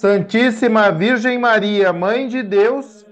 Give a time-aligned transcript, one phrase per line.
[0.00, 3.04] Santíssima Virgem Maria, Mãe de Deus,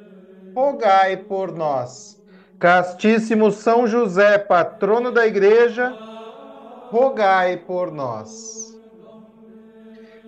[0.56, 2.17] rogai por nós.
[2.59, 5.95] Castíssimo São José, patrono da Igreja,
[6.91, 8.78] rogai por nós.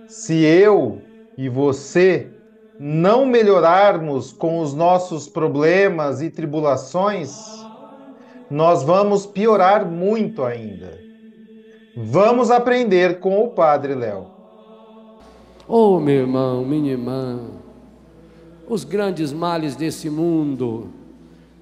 [0.07, 1.01] Se eu
[1.39, 2.31] e você
[2.79, 7.71] não melhorarmos com os nossos problemas e tribulações,
[8.51, 10.99] nós vamos piorar muito ainda.
[11.97, 14.32] Vamos aprender com o Padre Léo.
[15.69, 17.41] Oh, meu irmão, minha irmã,
[18.69, 20.91] os grandes males desse mundo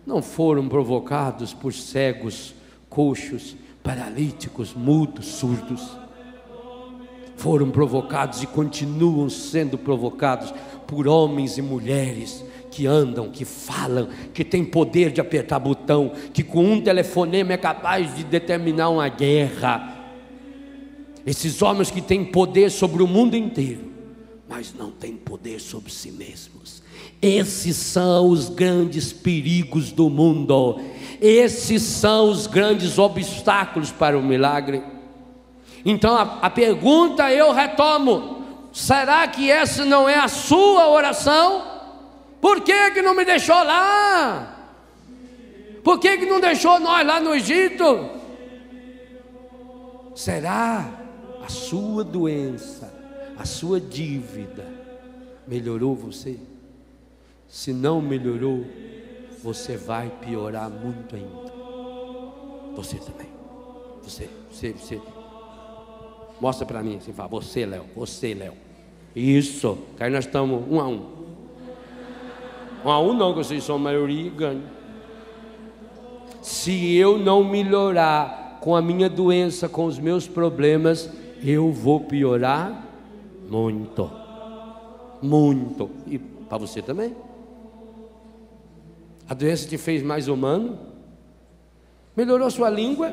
[0.07, 2.55] não foram provocados por cegos,
[2.89, 5.97] coxos, paralíticos, mudos, surdos.
[7.37, 10.53] Foram provocados e continuam sendo provocados
[10.87, 16.43] por homens e mulheres que andam, que falam, que têm poder de apertar botão, que
[16.43, 20.01] com um telefonema é capaz de determinar uma guerra
[21.27, 23.90] esses homens que têm poder sobre o mundo inteiro,
[24.51, 26.83] mas não têm poder sobre si mesmos.
[27.23, 30.81] Esses são os grandes perigos do mundo.
[31.21, 34.83] Esses são os grandes obstáculos para o milagre.
[35.85, 41.65] Então a, a pergunta eu retomo: será que essa não é a sua oração?
[42.41, 44.57] Por que, que não me deixou lá?
[45.85, 48.11] Por que, que não deixou nós lá no Egito?
[50.15, 51.01] Será
[51.51, 52.93] sua doença,
[53.41, 54.67] a sua dívida,
[55.49, 56.37] melhorou você?
[57.49, 58.67] Se não melhorou,
[59.43, 61.51] você vai piorar muito ainda.
[62.77, 63.29] Você também.
[64.03, 65.01] Você, você, você.
[66.39, 68.53] Mostra para mim, assim, fala, você, Léo, você, Léo.
[69.17, 71.07] Isso, que aí nós estamos um a um.
[72.85, 74.65] Um a um não, que vocês são a maioria e ganham.
[76.43, 81.11] Se eu não melhorar com a minha doença, com os meus problemas,
[81.43, 82.90] eu vou piorar
[83.51, 84.11] muito.
[85.21, 85.91] Muito.
[86.07, 87.15] E para você também.
[89.29, 90.79] A doença te fez mais humano?
[92.17, 93.13] Melhorou sua língua?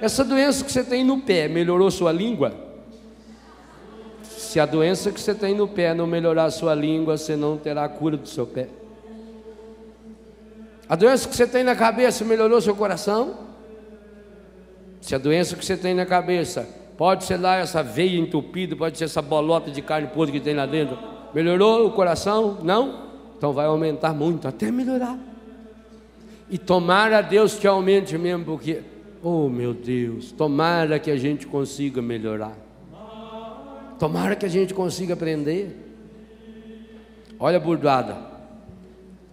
[0.00, 2.52] Essa doença que você tem no pé melhorou sua língua?
[4.22, 7.84] Se a doença que você tem no pé não melhorar sua língua, você não terá
[7.84, 8.68] a cura do seu pé.
[10.88, 13.34] A doença que você tem na cabeça melhorou seu coração?
[15.00, 18.96] Se a doença que você tem na cabeça Pode ser lá essa veia entupida, pode
[18.96, 20.96] ser essa bolota de carne podre que tem lá dentro.
[21.34, 22.58] Melhorou o coração?
[22.62, 23.08] Não?
[23.36, 25.18] Então vai aumentar muito, até melhorar.
[26.48, 28.82] E tomara Deus que aumente mesmo, porque,
[29.20, 32.56] oh meu Deus, tomara que a gente consiga melhorar.
[33.98, 35.76] Tomara que a gente consiga aprender.
[37.36, 38.16] Olha a burdoada.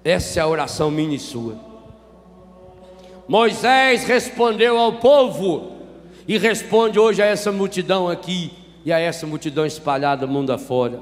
[0.03, 1.56] Essa é a oração minha e sua.
[3.28, 5.78] Moisés respondeu ao povo:
[6.29, 8.51] e responde hoje a essa multidão aqui
[8.85, 11.00] e a essa multidão espalhada mundo afora.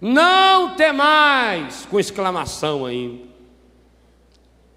[0.00, 3.22] Não temais, com exclamação ainda.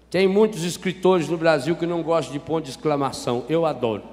[0.08, 3.44] Tem muitos escritores no Brasil que não gostam de ponto de exclamação.
[3.48, 4.04] Eu adoro.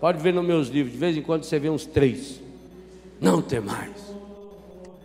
[0.00, 2.40] Pode ver nos meus livros, de vez em quando você vê uns três.
[3.20, 3.94] Não temais.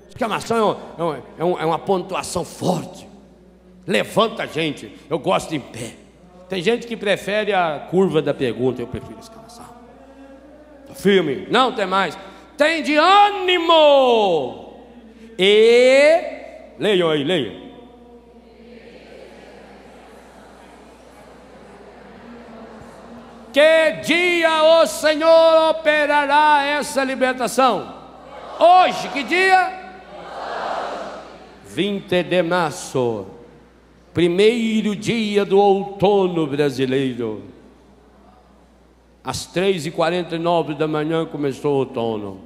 [0.10, 3.08] Exclamação é, uma, é, uma, é uma pontuação forte.
[3.86, 4.92] Levanta a gente.
[5.08, 5.94] Eu gosto em pé.
[6.50, 9.75] Tem gente que prefere a curva da pergunta, eu prefiro exclamação
[10.96, 12.18] firme, não tem mais.
[12.58, 14.74] Tem de ânimo.
[15.38, 16.22] E
[16.80, 17.66] leiam aí, leiam.
[23.52, 27.96] Que dia o Senhor operará essa libertação?
[28.60, 29.86] Hoje, que dia?
[31.66, 33.28] 20 de março,
[34.14, 37.55] primeiro dia do outono brasileiro.
[39.26, 42.42] Às 3h49 da manhã começou o outono.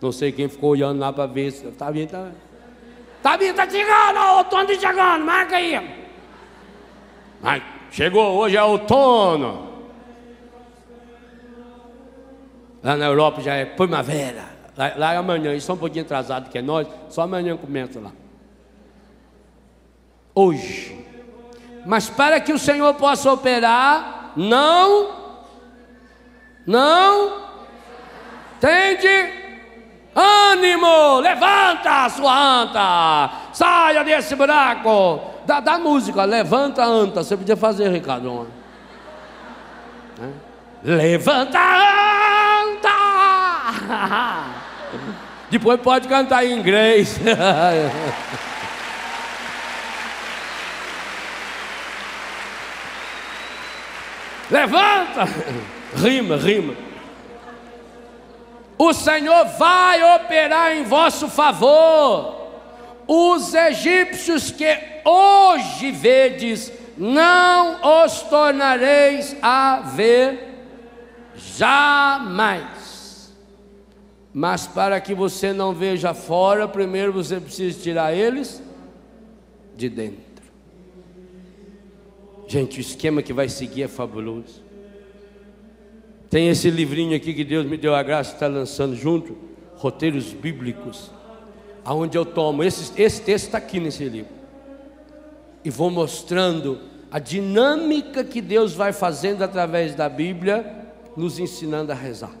[0.00, 2.10] Não sei quem ficou olhando lá para ver se está vendo.
[2.10, 2.30] Tá...
[3.22, 5.74] Tabita tá chegando, outono chegando, marca aí.
[7.42, 9.68] Ai, chegou, hoje é outono.
[12.82, 14.44] Lá na Europa já é primavera.
[14.76, 18.00] Lá, lá é amanhã, eles são um pouquinho atrasados que é nós, só amanhã começa
[18.00, 18.12] lá.
[20.34, 20.96] Hoje.
[21.84, 25.19] Mas para que o Senhor possa operar, não,
[26.70, 27.50] não,
[28.60, 29.08] tende
[30.14, 37.88] ânimo, levanta sua anta, saia desse buraco, da, da música, levanta anta, você podia fazer,
[37.90, 38.46] Ricardo.
[40.22, 40.28] É?
[40.84, 41.58] Levanta
[42.68, 42.88] anta,
[45.50, 47.18] depois pode cantar em inglês.
[54.48, 55.79] Levanta!
[55.94, 56.74] Rima, rima.
[58.78, 62.38] O Senhor vai operar em vosso favor.
[63.06, 70.48] Os egípcios que hoje vedes, não os tornareis a ver
[71.34, 73.34] jamais.
[74.32, 78.62] Mas para que você não veja fora, primeiro você precisa tirar eles
[79.76, 80.20] de dentro.
[82.46, 84.69] Gente, o esquema que vai seguir é fabuloso.
[86.30, 89.36] Tem esse livrinho aqui que Deus me deu a graça de estar lançando junto,
[89.74, 91.10] roteiros bíblicos,
[91.84, 94.40] aonde eu tomo esse, esse texto está aqui nesse livro
[95.64, 96.80] e vou mostrando
[97.10, 100.64] a dinâmica que Deus vai fazendo através da Bíblia,
[101.16, 102.32] nos ensinando a rezar.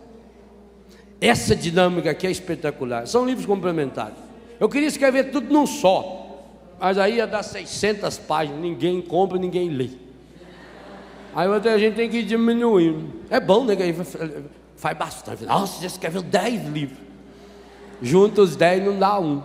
[1.20, 3.06] Essa dinâmica aqui é espetacular.
[3.06, 4.16] São livros complementares.
[4.58, 6.44] Eu queria escrever tudo num só.
[6.78, 9.90] Mas aí ia dar 600 páginas, ninguém compra, ninguém lê.
[11.34, 13.20] Aí a gente tem que ir diminuindo.
[13.30, 13.76] É bom, né?
[13.76, 13.94] Que
[14.76, 15.44] faz bastante.
[15.44, 16.98] Nossa, você escreveu 10 livros.
[18.02, 19.42] Junta os 10 não dá um.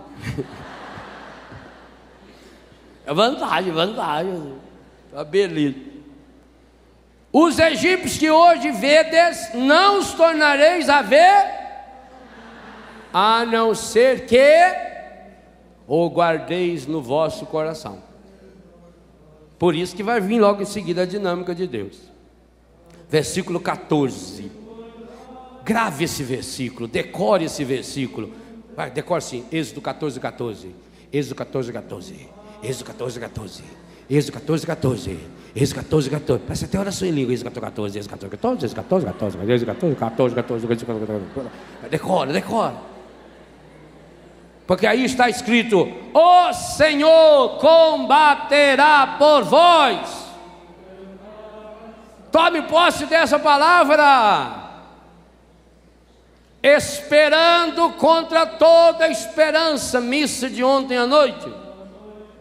[3.06, 4.54] É vantagem, vantagem.
[5.12, 5.76] Tá beleza.
[7.32, 11.44] Os egípcios que hoje vedes, não os tornareis a ver,
[13.12, 14.86] a não ser que
[15.86, 18.02] ou guardeis no vosso coração.
[19.58, 21.96] Por isso que vai vir logo em seguida a dinâmica de Deus.
[23.08, 24.50] Versículo 14.
[25.64, 28.30] Grave esse versículo, decore esse versículo.
[28.76, 29.44] Vai, decore sim.
[29.50, 30.70] Êxodo 14, 14.
[31.12, 32.28] Êxodo 14, 14.
[32.62, 33.64] Êxodo 14, 14.
[34.08, 35.18] Êxodo 14, 14.
[35.56, 36.42] Êxodo 14, 14.
[36.44, 37.32] Parece até oração em língua.
[37.32, 37.98] Êxodo 14, 14.
[37.98, 38.66] Êxodo 14, 14.
[38.66, 39.52] Êxodo 14, 14.
[39.52, 40.36] Êxodo 14, 14.
[40.36, 41.88] 14, 14.
[41.90, 42.95] Decora, decora.
[44.66, 50.26] Porque aí está escrito: O Senhor combaterá por vós.
[52.32, 54.64] Tome posse dessa palavra.
[56.62, 61.48] Esperando contra toda esperança, missa de ontem à noite.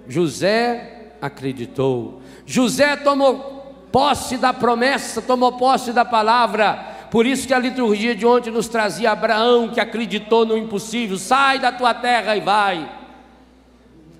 [0.07, 2.21] José acreditou.
[2.45, 8.25] José tomou posse da promessa, tomou posse da palavra por isso que a liturgia de
[8.25, 11.17] ontem nos trazia Abraão que acreditou no impossível.
[11.17, 12.91] Sai da tua terra e vai.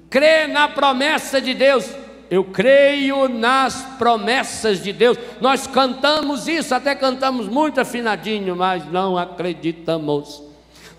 [0.09, 1.93] Crê na promessa de Deus.
[2.31, 5.17] Eu creio nas promessas de Deus.
[5.41, 10.41] Nós cantamos isso, até cantamos muito afinadinho, mas não acreditamos.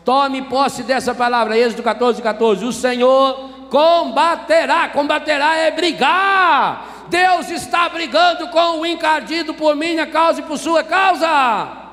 [0.05, 2.63] Tome posse dessa palavra, Êxodo 14, 14.
[2.67, 7.07] O Senhor combaterá, combaterá é brigar.
[7.09, 11.86] Deus está brigando com o encardido por minha causa e por sua causa.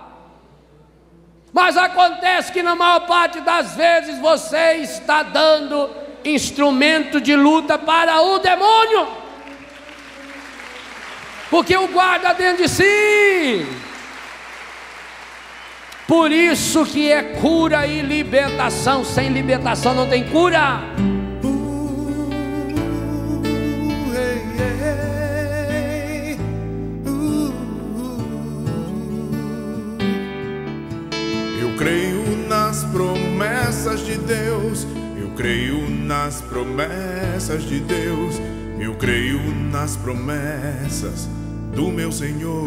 [1.53, 5.89] Mas acontece que na maior parte das vezes você está dando
[6.25, 9.07] instrumento de luta para o demônio.
[11.51, 13.67] Porque o guarda dentro de si.
[16.07, 19.05] Por isso que é cura e libertação.
[19.05, 20.81] Sem libertação não tem cura.
[33.73, 34.87] Promessas de Deus,
[35.19, 38.39] eu creio nas promessas de Deus,
[38.79, 39.39] eu creio
[39.71, 41.27] nas promessas
[41.73, 42.59] do meu Senhor.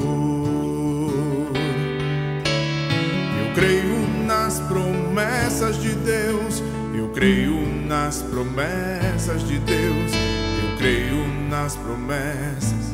[3.38, 7.54] Eu creio nas promessas de Deus, eu creio
[7.86, 12.92] nas promessas de Deus, eu creio nas promessas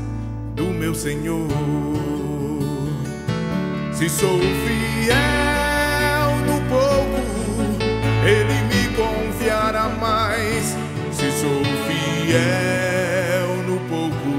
[0.54, 1.49] do meu Senhor.
[3.90, 5.23] Se sou fiel
[6.47, 7.01] no pouco
[8.25, 10.76] ele me confiará mais.
[11.12, 14.35] Se sou fiel no pouco,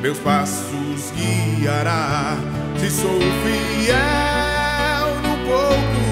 [0.00, 2.36] meus passos guiará.
[2.78, 6.06] Se sou fiel no pouco,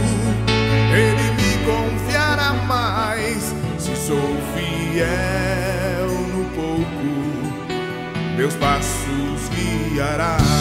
[0.92, 3.54] Ele me confiará mais.
[3.78, 10.53] Se sou fiel no pouco, meus passos guiará.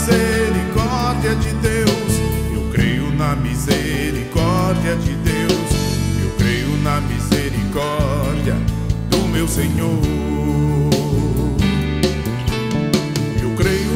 [0.00, 2.20] Misericórdia de Deus,
[2.54, 5.70] eu creio na misericórdia de Deus,
[6.22, 8.56] eu creio na misericórdia
[9.10, 10.20] do meu Senhor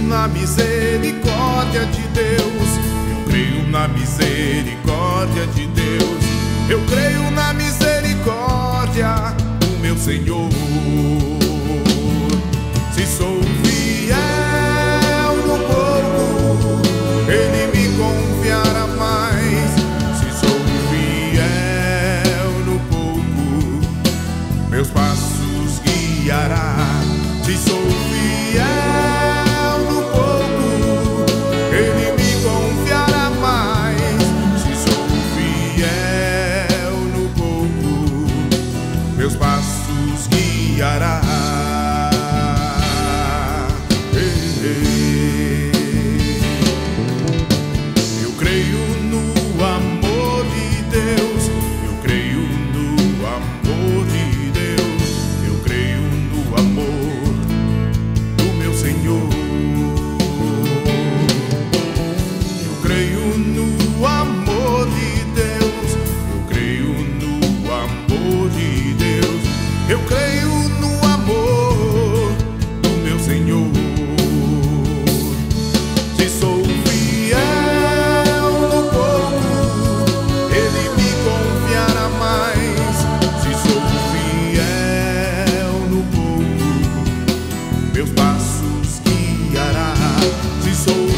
[0.05, 2.69] na misericórdia de Deus.
[3.11, 6.25] Eu creio na misericórdia de Deus.
[6.71, 10.54] Eu creio na misericórdia do meu Senhor.
[88.35, 89.01] passos
[89.51, 89.95] guiará.
[90.63, 91.14] Se sou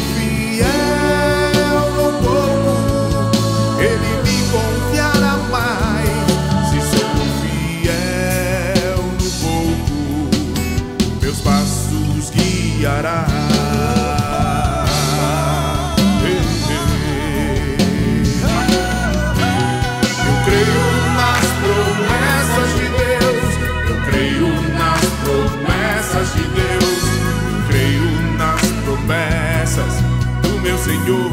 [30.87, 31.31] Senhor.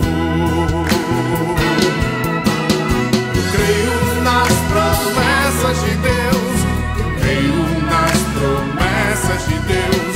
[3.36, 6.56] Eu creio nas promessas de Deus,
[6.98, 10.13] eu creio nas promessas de Deus.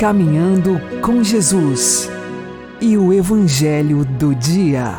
[0.00, 2.08] Caminhando com Jesus
[2.80, 4.94] e o Evangelho do Dia.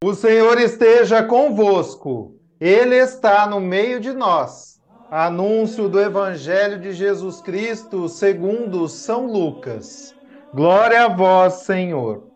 [0.00, 4.80] O Senhor esteja convosco, Ele está no meio de nós.
[5.10, 10.14] Anúncio do Evangelho de Jesus Cristo segundo São Lucas.
[10.54, 12.28] Glória a vós, Senhor.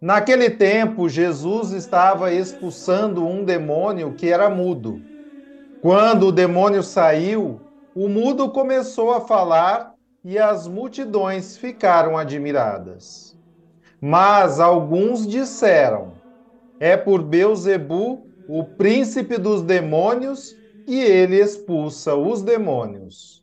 [0.00, 5.02] Naquele tempo, Jesus estava expulsando um demônio que era mudo.
[5.82, 7.63] Quando o demônio saiu,
[7.94, 13.36] o mudo começou a falar e as multidões ficaram admiradas.
[14.00, 16.20] Mas alguns disseram:
[16.80, 23.42] É por Beuzebu, o príncipe dos demônios, que ele expulsa os demônios.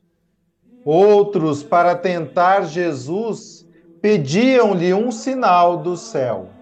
[0.84, 3.65] Outros, para tentar Jesus,
[4.01, 6.58] pediam-lhe um sinal do céu.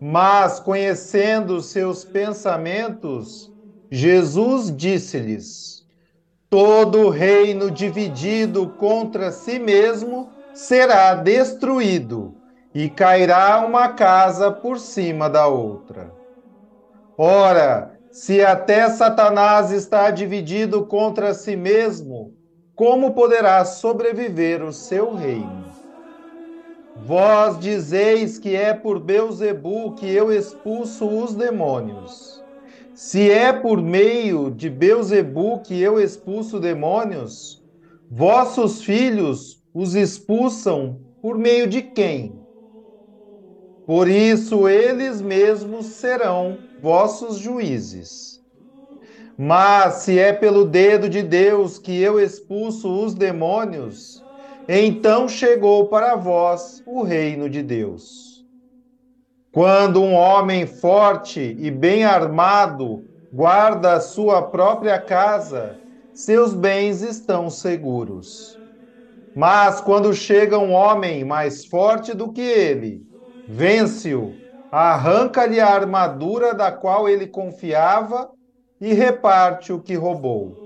[0.00, 3.50] Mas, conhecendo seus pensamentos,
[3.90, 5.69] Jesus disse-lhes:
[6.50, 12.34] Todo reino dividido contra si mesmo será destruído,
[12.74, 16.12] e cairá uma casa por cima da outra.
[17.16, 22.34] Ora, se até Satanás está dividido contra si mesmo,
[22.74, 25.66] como poderá sobreviver o seu reino?
[26.96, 32.39] Vós dizeis que é por Beuzebu que eu expulso os demônios.
[33.02, 37.64] Se é por meio de Beuzebu que eu expulso demônios,
[38.10, 42.44] vossos filhos os expulsam por meio de quem?
[43.86, 48.38] Por isso eles mesmos serão vossos juízes.
[49.34, 54.26] Mas se é pelo dedo de Deus que eu expulso os demônios,
[54.68, 58.29] então chegou para vós o reino de Deus.
[59.52, 65.78] Quando um homem forte e bem armado guarda a sua própria casa,
[66.12, 68.60] seus bens estão seguros.
[69.34, 73.02] Mas quando chega um homem mais forte do que ele,
[73.46, 74.40] vence-o,
[74.70, 78.30] arranca-lhe a armadura da qual ele confiava
[78.80, 80.60] e reparte o que roubou.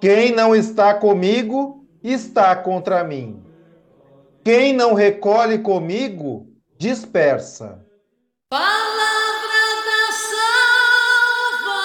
[0.00, 3.46] Quem não está comigo, está contra mim.
[4.44, 6.49] Quem não recolhe comigo,
[6.80, 7.78] dispersa.
[8.48, 10.04] Palavra da
[11.52, 11.84] salvação.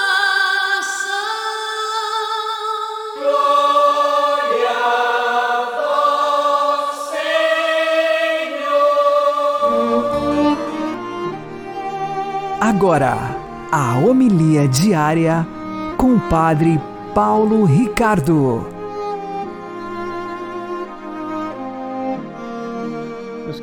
[3.19, 6.95] Glória a vós,
[8.39, 8.87] Senhor.
[12.61, 13.13] Agora,
[13.73, 15.45] a homilia diária
[15.97, 16.79] com o Padre
[17.13, 18.74] Paulo Ricardo.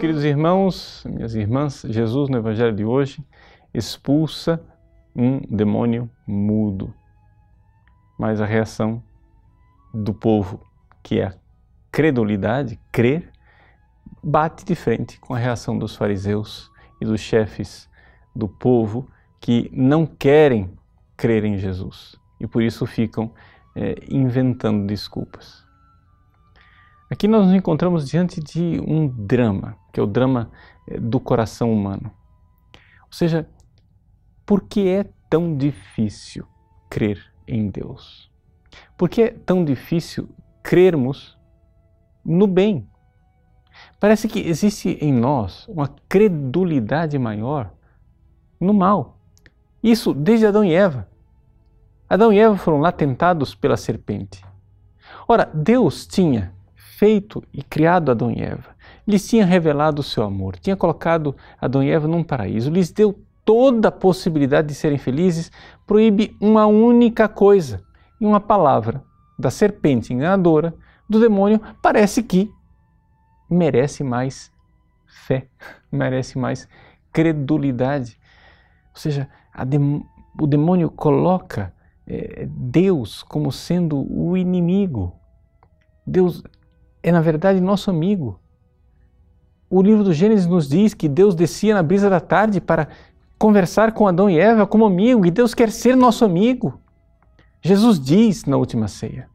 [0.03, 3.25] Queridos irmãos, minhas irmãs, Jesus no Evangelho de hoje
[3.73, 4.61] expulsa
[5.15, 6.93] um demônio mudo.
[8.19, 9.01] Mas a reação
[9.95, 10.61] do povo,
[11.05, 11.35] que é a
[11.93, 13.31] credulidade, crer,
[14.21, 16.69] bate de frente com a reação dos fariseus
[17.01, 17.89] e dos chefes
[18.35, 20.77] do povo que não querem
[21.17, 23.33] crer em Jesus e por isso ficam
[23.77, 25.62] é, inventando desculpas.
[27.13, 30.51] Aqui nós nos encontramos diante de um drama, que é o drama
[30.89, 32.11] eh, do coração humano.
[33.03, 33.47] Ou seja,
[34.47, 36.47] por que é tão difícil
[36.89, 38.33] crer em Deus?
[38.97, 40.27] Por que é tão difícil
[40.63, 41.39] crermos
[42.25, 42.89] no bem?
[44.01, 47.75] Parece que existe em nós uma credulidade maior
[48.59, 49.19] no mal.
[49.83, 51.07] Isso desde Adão e Eva.
[52.09, 54.43] Adão e Eva foram lá tentados pela serpente.
[55.29, 56.55] Ora, Deus tinha
[56.97, 58.77] feito e criado Adão e Eva.
[59.07, 63.19] Lhes tinha revelado o seu amor, tinha colocado Adão e Eva num paraíso, lhes deu
[63.45, 65.51] toda a possibilidade de serem felizes,
[65.87, 67.83] proíbe uma única coisa.
[68.21, 69.03] E uma palavra
[69.37, 70.75] da serpente enganadora,
[71.09, 72.49] do demônio, parece que
[73.51, 74.53] merece mais
[75.27, 75.49] fé,
[75.91, 76.69] merece mais
[77.13, 78.19] credulidade.
[78.95, 79.29] Ou seja,
[79.67, 80.05] dem
[80.41, 81.75] o demônio coloca
[82.07, 85.13] é, Deus como sendo o inimigo.
[86.07, 86.43] Deus
[87.03, 88.39] é, na verdade, nosso amigo.
[89.69, 92.89] O livro do Gênesis nos diz que Deus descia na brisa da tarde para
[93.39, 96.79] conversar com Adão e Eva como amigo, e Deus quer ser nosso amigo.
[97.61, 99.29] Jesus diz na última ceia: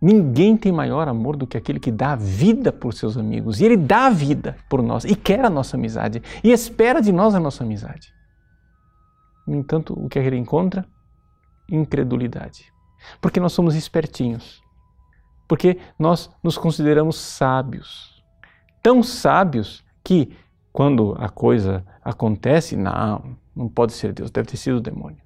[0.00, 3.60] Ninguém tem maior amor do que aquele que dá a vida por seus amigos.
[3.60, 7.12] E ele dá a vida por nós e quer a nossa amizade e espera de
[7.12, 8.12] nós a nossa amizade.
[9.46, 10.86] No entanto, o que ele encontra?
[11.70, 12.72] Incredulidade.
[13.20, 14.63] Porque nós somos espertinhos
[15.46, 18.22] porque nós nos consideramos sábios.
[18.82, 20.36] Tão sábios que,
[20.72, 25.18] quando a coisa acontece, não, não pode ser Deus, deve ter sido o demônio.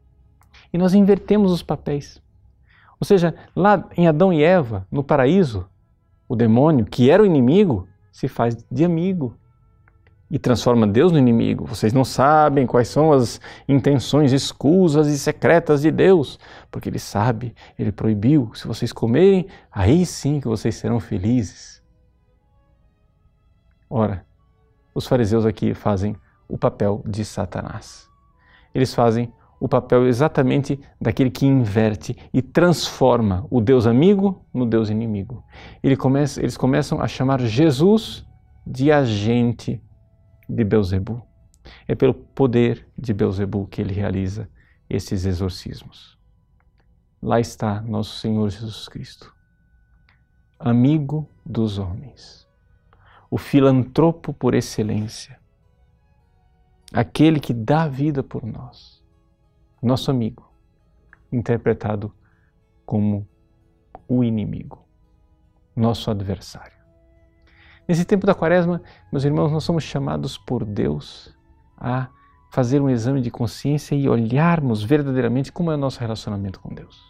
[0.73, 2.23] E nós invertemos os papéis.
[3.01, 5.69] Ou seja, lá em Adão e Eva, no paraíso,
[6.29, 9.35] o demônio, que era o inimigo, se faz de amigo
[10.31, 11.65] e transforma Deus no inimigo.
[11.65, 16.39] Vocês não sabem quais são as intenções escusas e secretas de Deus,
[16.71, 18.51] porque Ele sabe, Ele proibiu.
[18.55, 21.83] Se vocês comerem, aí sim que vocês serão felizes.
[23.89, 24.27] Ora,
[24.95, 26.15] os fariseus aqui fazem
[26.47, 28.07] o papel de Satanás.
[28.75, 34.89] Eles fazem o papel exatamente daquele que inverte e transforma o Deus amigo no Deus
[34.91, 35.43] inimigo.
[35.83, 38.25] Eles começam a chamar Jesus
[38.67, 39.83] de agente
[40.49, 41.23] de Beuzebu.
[41.87, 44.49] É pelo poder de Beuzebu que ele realiza
[44.89, 46.19] esses exorcismos.
[47.21, 49.35] Lá está nosso Senhor Jesus Cristo,
[50.59, 52.49] amigo dos homens,
[53.29, 55.39] o filantropo por excelência,
[56.93, 59.05] aquele que dá vida por nós,
[59.83, 60.49] nosso amigo,
[61.31, 62.15] interpretado
[62.87, 63.29] como
[64.07, 64.87] o inimigo,
[65.75, 66.78] nosso adversário.
[67.89, 71.35] Nesse tempo da quaresma, meus irmãos, nós somos chamados por Deus
[71.75, 72.09] a
[72.51, 77.01] fazer um exame de consciência e olharmos verdadeiramente como é o nosso relacionamento com Deus.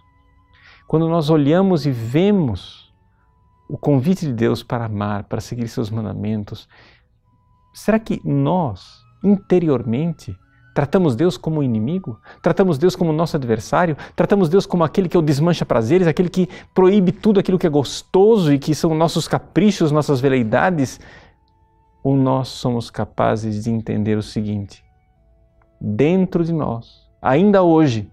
[0.86, 2.94] Quando nós olhamos e vemos
[3.68, 6.68] o convite de Deus para amar, para seguir seus mandamentos,
[7.74, 10.38] será que nós, interiormente,
[10.78, 12.20] tratamos Deus como inimigo?
[12.40, 13.96] Tratamos Deus como nosso adversário?
[14.14, 17.70] Tratamos Deus como aquele que o desmancha prazeres, aquele que proíbe tudo aquilo que é
[17.70, 21.00] gostoso e que são nossos caprichos, nossas veleidades?
[22.00, 24.84] Ou nós somos capazes de entender o seguinte:
[25.80, 28.08] dentro de nós, ainda hoje,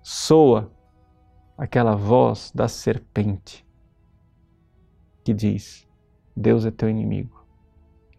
[0.00, 0.70] soa
[1.58, 3.66] aquela voz da serpente
[5.24, 5.88] que diz:
[6.36, 7.44] Deus é teu inimigo.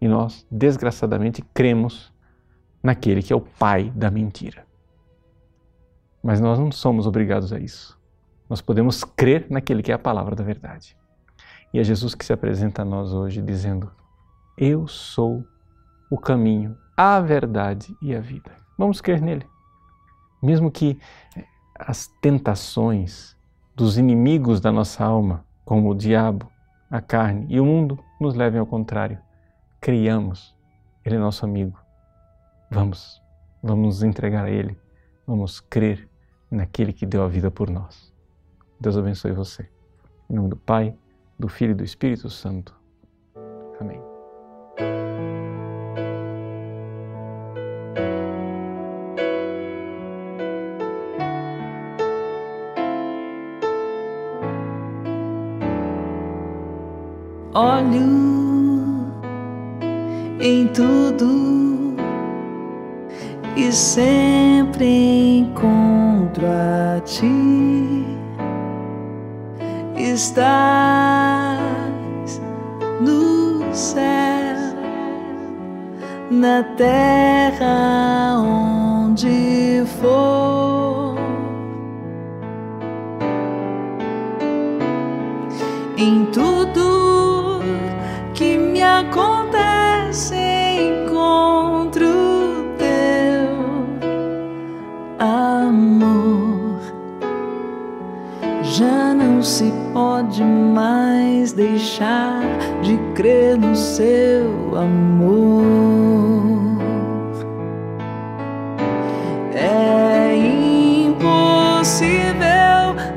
[0.01, 2.10] E nós, desgraçadamente, cremos
[2.81, 4.65] naquele que é o pai da mentira.
[6.23, 7.99] Mas nós não somos obrigados a isso.
[8.49, 10.95] Nós podemos crer naquele que é a palavra da verdade.
[11.73, 13.91] E é Jesus que se apresenta a nós hoje dizendo:
[14.57, 15.43] Eu sou
[16.09, 18.51] o caminho, a verdade e a vida.
[18.77, 19.47] Vamos crer nele.
[20.43, 20.99] Mesmo que
[21.79, 23.35] as tentações
[23.75, 26.51] dos inimigos da nossa alma, como o diabo,
[26.89, 29.17] a carne e o mundo, nos levem ao contrário.
[29.79, 30.55] Criamos,
[31.05, 31.79] ele é nosso amigo.
[32.71, 33.21] Vamos,
[33.61, 34.79] vamos nos entregar a ele.
[35.27, 36.09] Vamos crer
[36.49, 38.13] naquele que deu a vida por nós.
[38.79, 39.69] Deus abençoe você.
[40.29, 40.95] Em nome do Pai,
[41.37, 42.73] do Filho e do Espírito Santo.
[43.79, 44.01] Amém.
[57.53, 59.11] olho
[60.39, 61.60] em tudo
[63.55, 68.05] e sempre encontro a ti.
[69.95, 70.51] Estás
[73.01, 74.01] no céu,
[76.29, 81.15] na terra onde for.
[85.97, 87.61] Em tudo
[88.33, 89.40] que me acontece,
[98.63, 102.43] Já não se pode mais deixar
[102.83, 106.45] de crer no seu amor.
[109.55, 110.35] É
[111.05, 112.05] impossível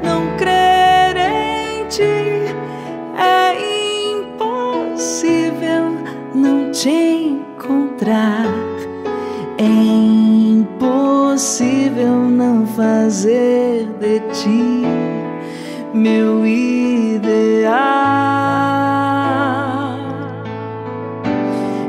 [0.03, 2.47] não crer em ti.
[3.19, 3.55] É
[4.17, 5.95] impossível
[6.35, 8.47] não te encontrar.
[9.59, 9.65] É
[10.57, 15.04] impossível não fazer de ti
[16.05, 17.33] meu ideal.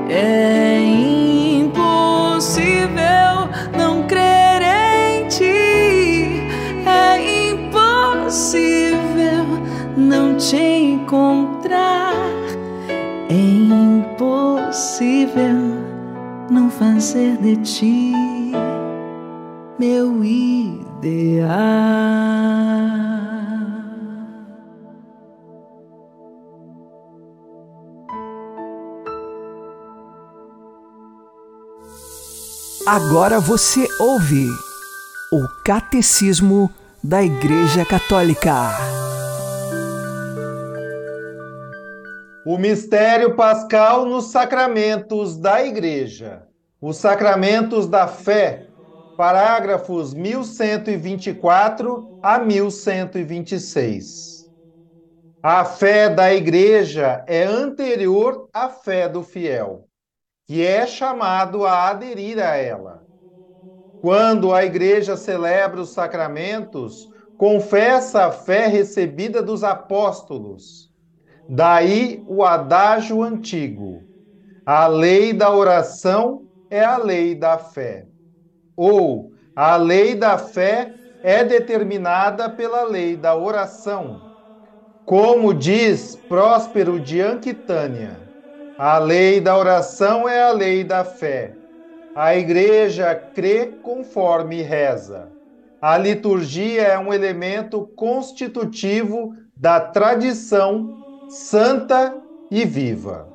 [0.10, 0.80] É
[1.60, 2.80] impossível
[3.78, 6.39] não crer em ti.
[6.88, 8.63] É impossível
[9.97, 12.13] não te encontrar.
[13.30, 14.95] É impossível
[16.49, 18.13] não fazer de ti
[19.78, 21.56] meu ideal.
[32.88, 34.48] Agora você ouve
[35.34, 36.69] o Catecismo
[37.04, 38.54] da Igreja Católica.
[42.45, 46.43] O mistério pascal nos sacramentos da Igreja.
[46.80, 48.67] Os sacramentos da fé,
[49.17, 54.45] parágrafos 1124 a 1126.
[55.41, 59.88] A fé da Igreja é anterior à fé do fiel,
[60.45, 63.05] que é chamado a aderir a ela.
[63.99, 70.91] Quando a Igreja celebra os sacramentos, confessa a fé recebida dos apóstolos.
[71.47, 74.08] Daí o adágio antigo:
[74.65, 78.08] a lei da oração é a lei da fé.
[78.75, 84.23] Ou a lei da fé é determinada pela lei da oração.
[85.05, 88.24] Como diz Próspero de Anquitânia,
[88.77, 91.55] a lei da oração é a lei da fé.
[92.13, 95.31] A igreja crê conforme reza.
[95.81, 100.93] A liturgia é um elemento constitutivo da tradição
[101.29, 103.33] santa e viva.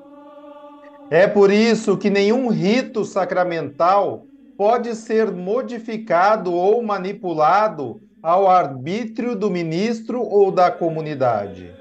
[1.10, 4.26] É por isso que nenhum rito sacramental
[4.58, 11.79] pode ser modificado ou manipulado ao arbítrio do ministro ou da comunidade.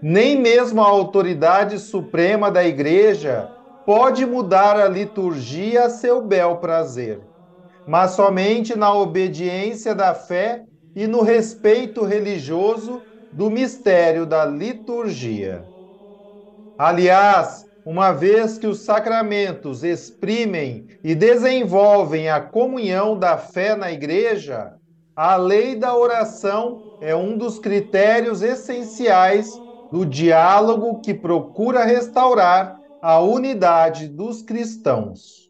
[0.00, 3.50] Nem mesmo a autoridade suprema da Igreja
[3.84, 7.28] pode mudar a liturgia a seu bel prazer,
[7.86, 15.68] mas somente na obediência da fé e no respeito religioso do mistério da liturgia.
[16.78, 24.74] Aliás, uma vez que os sacramentos exprimem e desenvolvem a comunhão da fé na Igreja,
[25.14, 29.60] a lei da oração é um dos critérios essenciais
[29.96, 35.45] do diálogo que procura restaurar a unidade dos cristãos.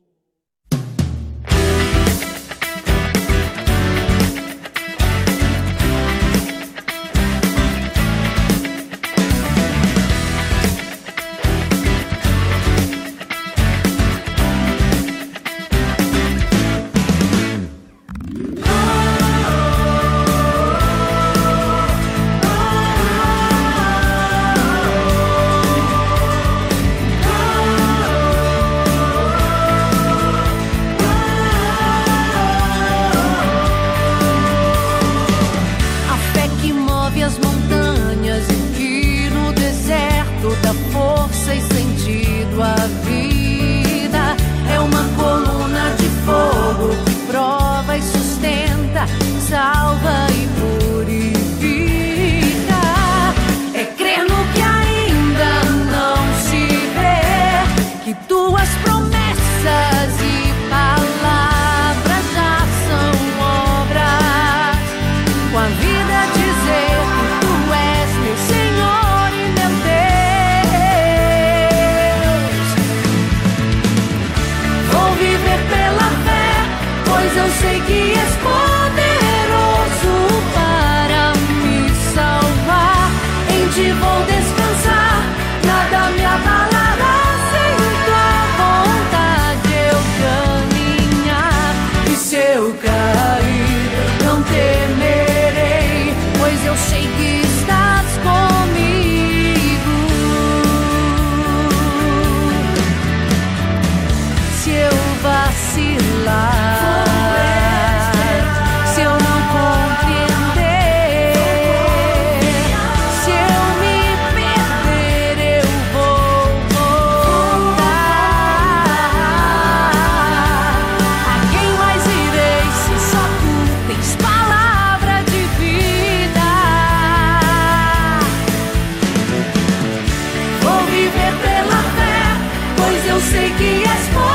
[134.18, 134.25] O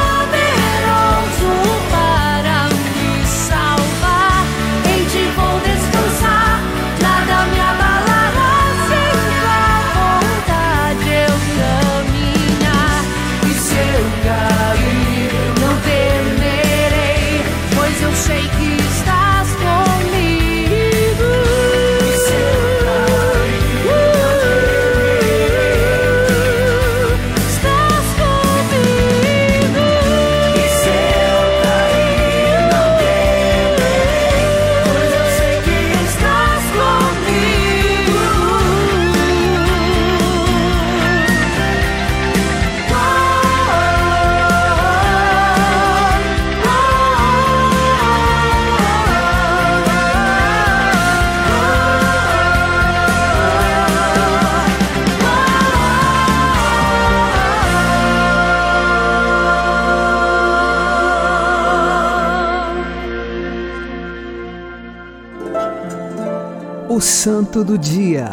[67.52, 68.30] Santo do Dia,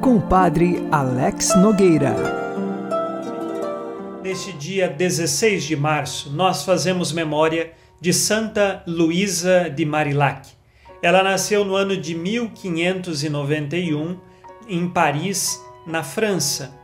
[0.00, 2.14] com o Padre Alex Nogueira.
[4.22, 10.48] Neste dia 16 de março, nós fazemos memória de Santa Luísa de Marillac.
[11.02, 14.18] Ela nasceu no ano de 1591
[14.66, 16.74] em Paris, na França.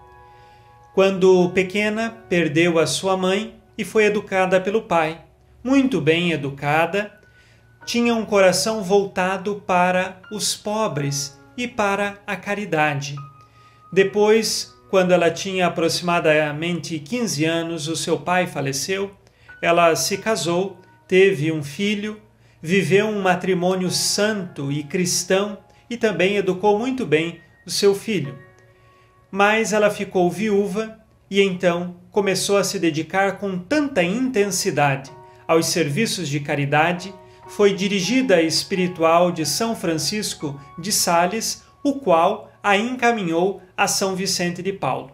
[0.92, 5.24] Quando pequena, perdeu a sua mãe e foi educada pelo pai.
[5.64, 7.10] Muito bem educada,
[7.86, 13.16] tinha um coração voltado para os pobres e para a caridade.
[13.92, 19.10] Depois, quando ela tinha aproximadamente 15 anos, o seu pai faleceu.
[19.60, 22.20] Ela se casou, teve um filho,
[22.62, 28.38] viveu um matrimônio santo e cristão e também educou muito bem o seu filho.
[29.30, 30.98] Mas ela ficou viúva
[31.30, 35.10] e então começou a se dedicar com tanta intensidade
[35.46, 37.12] aos serviços de caridade,
[37.48, 44.62] foi dirigida espiritual de São Francisco de Sales, o qual a encaminhou a São Vicente
[44.62, 45.12] de Paulo.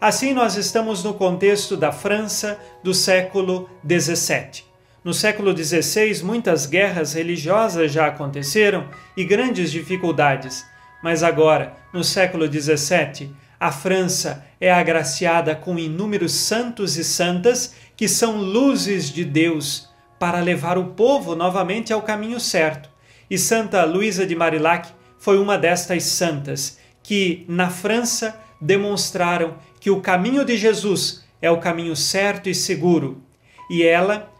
[0.00, 4.64] Assim, nós estamos no contexto da França do século XVII.
[5.02, 10.64] No século XVI, muitas guerras religiosas já aconteceram e grandes dificuldades,
[11.02, 18.08] mas agora, no século XVII, a França é agraciada com inúmeros santos e santas que
[18.08, 19.85] são luzes de Deus
[20.18, 22.88] para levar o povo novamente ao caminho certo.
[23.28, 30.00] E Santa Luísa de Marillac foi uma destas santas que, na França, demonstraram que o
[30.00, 33.22] caminho de Jesus é o caminho certo e seguro.
[33.70, 34.32] E ela,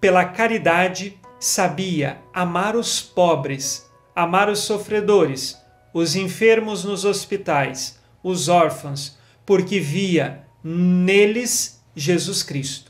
[0.00, 5.58] pela caridade, sabia amar os pobres, amar os sofredores,
[5.92, 12.89] os enfermos nos hospitais, os órfãos, porque via neles Jesus Cristo.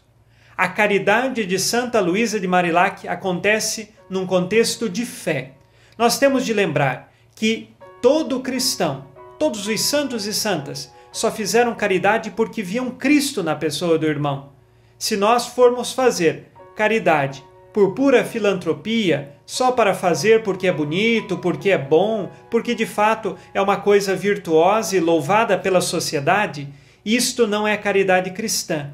[0.60, 5.52] A caridade de Santa Luísa de Marillac acontece num contexto de fé.
[5.96, 7.70] Nós temos de lembrar que
[8.02, 9.06] todo cristão,
[9.38, 14.52] todos os santos e santas, só fizeram caridade porque viam Cristo na pessoa do irmão.
[14.98, 17.42] Se nós formos fazer caridade
[17.72, 23.34] por pura filantropia, só para fazer porque é bonito, porque é bom, porque de fato
[23.54, 26.68] é uma coisa virtuosa e louvada pela sociedade,
[27.02, 28.90] isto não é caridade cristã.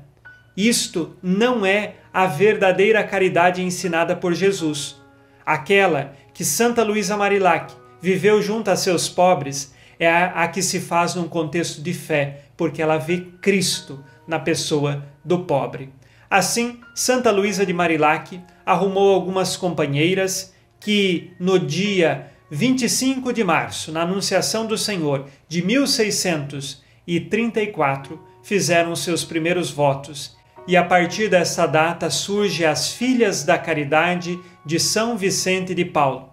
[0.57, 4.97] Isto não é a verdadeira caridade ensinada por Jesus.
[5.45, 11.15] Aquela que Santa Luísa Marillac viveu junto a seus pobres é a, que se faz
[11.15, 15.93] num contexto de fé, porque ela vê Cristo na pessoa do pobre.
[16.29, 24.03] Assim, Santa Luísa de Marillac arrumou algumas companheiras que no dia 25 de março, na
[24.03, 30.36] Anunciação do Senhor de 1634, fizeram seus primeiros votos.
[30.67, 36.29] E a partir dessa data surge as Filhas da Caridade de São Vicente de Paulo,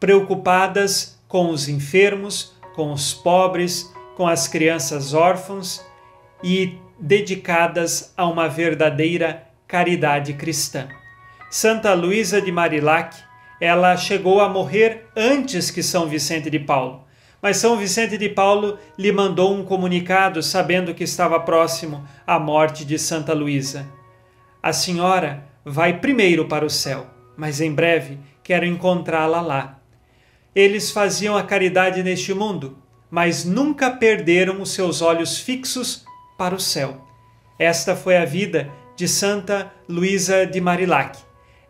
[0.00, 5.84] preocupadas com os enfermos, com os pobres, com as crianças órfãos
[6.42, 10.88] e dedicadas a uma verdadeira caridade cristã.
[11.48, 13.16] Santa Luísa de Marillac,
[13.60, 17.05] ela chegou a morrer antes que São Vicente de Paulo,
[17.40, 22.84] mas São Vicente de Paulo lhe mandou um comunicado sabendo que estava próximo a morte
[22.84, 23.86] de Santa Luísa.
[24.62, 29.78] A senhora vai primeiro para o céu, mas em breve quero encontrá-la lá.
[30.54, 32.78] Eles faziam a caridade neste mundo,
[33.10, 36.04] mas nunca perderam os seus olhos fixos
[36.38, 37.06] para o céu.
[37.58, 41.18] Esta foi a vida de Santa Luísa de Marillac.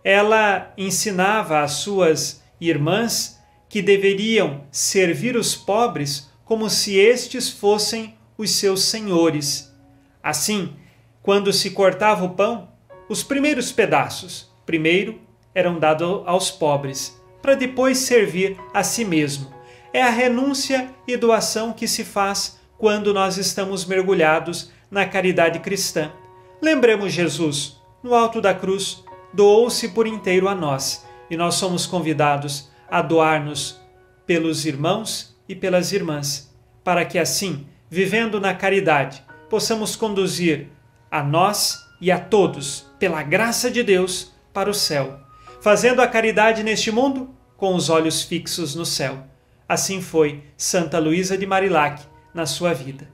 [0.04, 3.35] Ela ensinava às suas irmãs
[3.68, 9.74] que deveriam servir os pobres como se estes fossem os seus senhores.
[10.22, 10.74] Assim,
[11.22, 12.68] quando se cortava o pão,
[13.08, 15.20] os primeiros pedaços, primeiro,
[15.54, 19.52] eram dados aos pobres, para depois servir a si mesmo.
[19.92, 26.12] É a renúncia e doação que se faz quando nós estamos mergulhados na caridade cristã.
[26.60, 29.02] Lembremos Jesus, no alto da cruz,
[29.32, 33.80] doou-se por inteiro a nós e nós somos convidados a doar-nos
[34.26, 40.68] pelos irmãos e pelas irmãs, para que assim, vivendo na caridade, possamos conduzir
[41.10, 45.20] a nós e a todos, pela graça de Deus, para o céu,
[45.60, 49.24] fazendo a caridade neste mundo com os olhos fixos no céu.
[49.68, 52.02] Assim foi Santa Luísa de Marillac
[52.34, 53.08] na sua vida.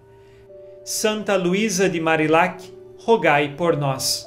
[0.84, 4.26] Santa Luísa de Marillac, rogai por nós.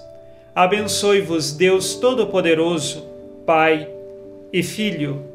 [0.56, 3.06] Abençoe-vos Deus Todo-Poderoso,
[3.46, 3.90] Pai
[4.54, 5.35] e Filho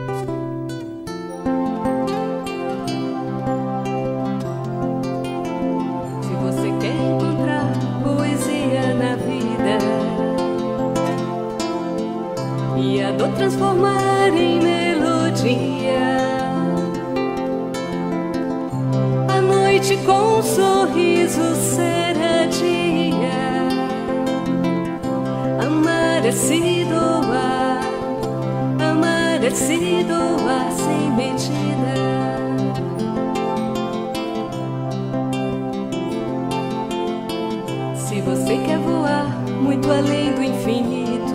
[38.11, 39.25] Se você quer voar
[39.61, 41.31] muito além do infinito.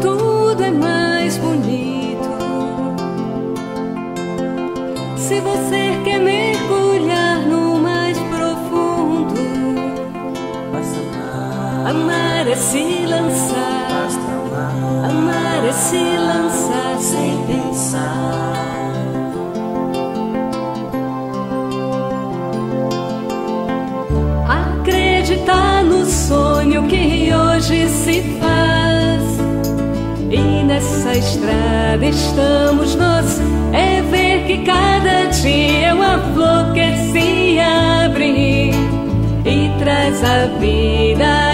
[0.00, 2.30] tudo é mais bonito.
[5.16, 9.34] Se você quer mergulhar no mais profundo,
[11.88, 14.08] amar é se lançar,
[15.10, 18.49] amar é se lançar sem pensar.
[27.34, 29.22] Hoje se faz.
[30.30, 33.40] E nessa estrada estamos nós.
[33.72, 38.70] É ver que cada dia uma flor que se abre
[39.44, 41.49] e traz a vida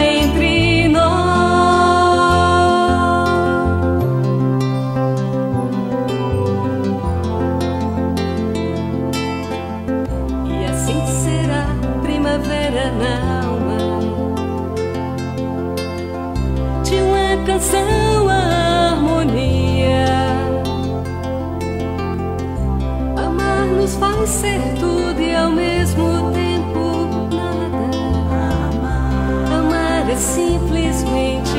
[30.27, 31.53] É simplesmente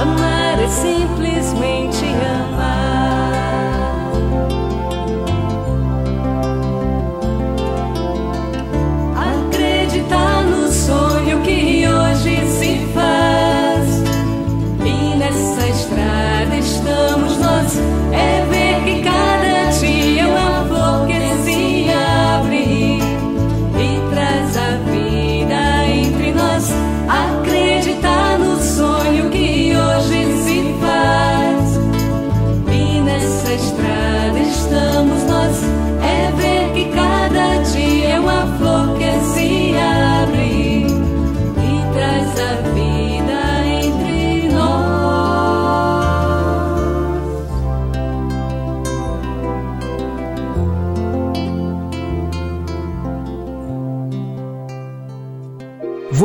[0.00, 1.29] amar é simplesmente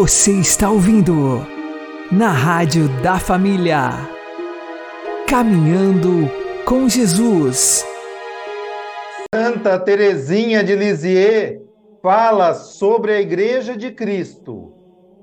[0.08, 1.39] Você está ouvindo
[2.12, 3.89] na Rádio da Família.
[5.28, 6.30] Caminhando
[6.64, 7.84] com Jesus.
[9.34, 11.60] Santa Teresinha de Lisieux
[12.03, 14.76] fala sobre a Igreja de Cristo,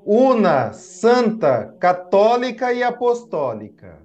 [0.04, 4.00] una, santa, católica e apostólica.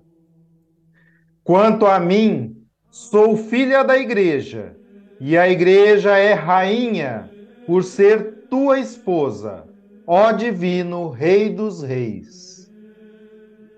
[1.43, 2.55] Quanto a mim,
[2.91, 4.77] sou filha da Igreja,
[5.19, 7.31] e a Igreja é rainha
[7.65, 9.65] por ser tua esposa,
[10.07, 12.71] ó Divino Rei dos Reis.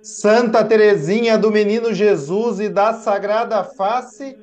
[0.04, 4.38] Santa Teresinha do Menino Jesus e da Sagrada Face,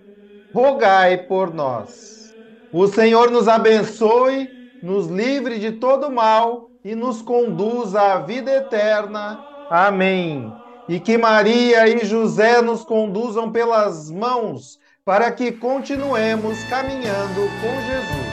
[0.52, 2.34] rogai por nós.
[2.72, 4.48] O Senhor nos abençoe,
[4.82, 9.44] nos livre de todo mal e nos conduza à vida eterna.
[9.70, 10.52] Amém.
[10.88, 18.25] E que Maria e José nos conduzam pelas mãos para que continuemos caminhando com Jesus.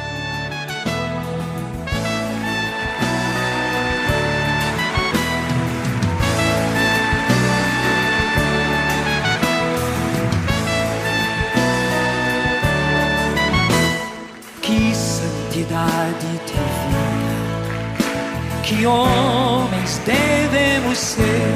[18.76, 21.55] Que homens devemos ser,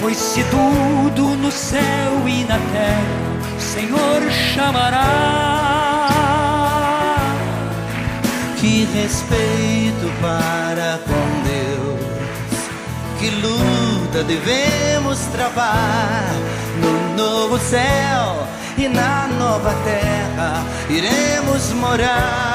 [0.00, 5.08] pois se tudo no céu e na terra o Senhor chamará.
[8.58, 12.00] Que respeito para com Deus,
[13.18, 16.34] que luta devemos travar
[16.80, 18.46] no novo céu
[18.76, 22.51] e na nova terra iremos morar.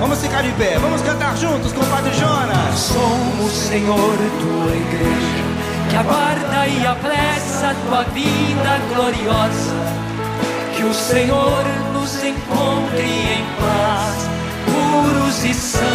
[0.00, 2.78] Vamos ficar de pé, vamos cantar juntos com o Padre Jonas.
[2.78, 5.44] Somos, Senhor, tua igreja,
[5.88, 9.74] que aguarda e apressa tua vida gloriosa.
[10.76, 14.28] Que o Senhor nos encontre em paz,
[14.66, 15.86] puros e santos.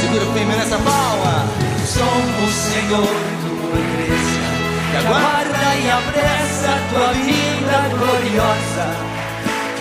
[0.00, 1.46] Segura firme nessa palma.
[1.86, 4.40] Somos, Senhor, tua igreja,
[4.90, 9.17] que aguarda e apressa a tua vida gloriosa.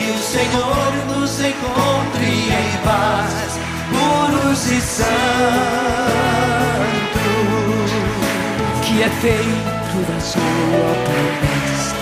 [0.07, 3.59] Que o Senhor nos encontre em paz,
[3.91, 5.07] puros e santos.
[8.83, 11.95] que é feito da sua promessa.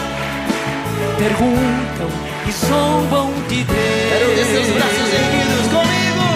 [1.17, 2.11] Perguntam
[2.47, 3.79] e zombam de Deus.
[4.11, 6.29] Quero ver seus braços erguidos comigo.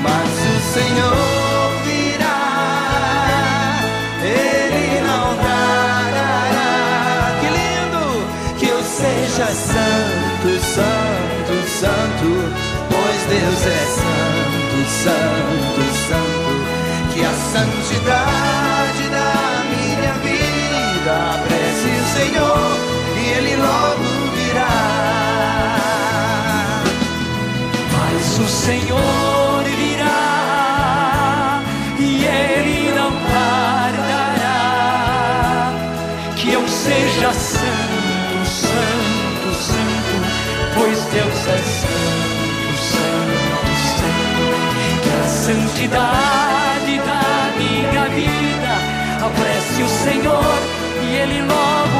[0.00, 2.40] Mas o Senhor virá,
[11.80, 12.30] Santo,
[12.90, 16.52] pois Deus é santo, santo, santo,
[17.10, 21.16] que a santidade da minha vida
[21.48, 22.70] prece o Senhor
[23.16, 24.04] e Ele logo
[24.36, 24.76] virá.
[27.94, 31.62] Mas o Senhor virá
[31.98, 34.52] e Ele não tardará
[36.36, 37.89] que eu seja santo.
[41.16, 45.02] É santo, santo, santo.
[45.02, 48.72] Que a santidade da minha vida
[49.26, 50.58] apresse o Senhor
[51.02, 51.99] e Ele logo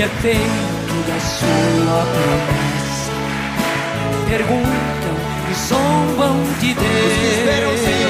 [0.00, 3.12] É feito da sua promessa.
[4.28, 5.16] Perguntam
[5.50, 8.07] e zombam de Deus.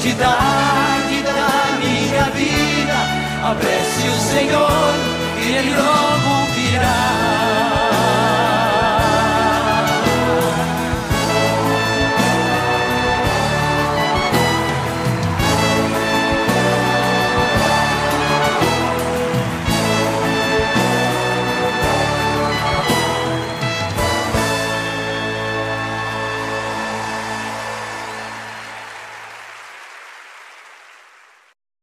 [0.00, 3.50] santidade da minha vida.
[3.50, 4.94] Apresse o Senhor,
[5.42, 7.69] e Ele logo virá.